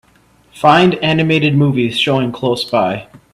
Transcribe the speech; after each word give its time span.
Find 0.55 0.95
animated 0.95 1.55
movies 1.55 1.95
showing 1.99 2.31
close 2.31 2.63
by. 2.63 3.07